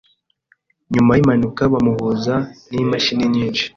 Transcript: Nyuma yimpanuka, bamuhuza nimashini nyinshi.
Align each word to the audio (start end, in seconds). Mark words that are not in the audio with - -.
Nyuma 0.93 1.11
yimpanuka, 1.17 1.61
bamuhuza 1.73 2.35
nimashini 2.73 3.25
nyinshi. 3.35 3.65